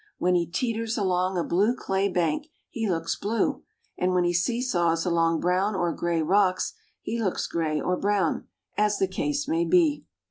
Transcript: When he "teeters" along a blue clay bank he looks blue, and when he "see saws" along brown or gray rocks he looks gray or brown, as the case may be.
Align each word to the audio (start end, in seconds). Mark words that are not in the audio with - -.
When 0.17 0.33
he 0.33 0.47
"teeters" 0.47 0.97
along 0.97 1.37
a 1.37 1.43
blue 1.43 1.75
clay 1.75 2.09
bank 2.09 2.47
he 2.71 2.89
looks 2.89 3.15
blue, 3.15 3.61
and 3.99 4.13
when 4.15 4.23
he 4.23 4.33
"see 4.33 4.59
saws" 4.59 5.05
along 5.05 5.41
brown 5.41 5.75
or 5.75 5.93
gray 5.93 6.23
rocks 6.23 6.73
he 7.03 7.21
looks 7.21 7.45
gray 7.45 7.79
or 7.79 7.95
brown, 7.95 8.47
as 8.75 8.97
the 8.97 9.07
case 9.07 9.47
may 9.47 9.63
be. 9.63 10.03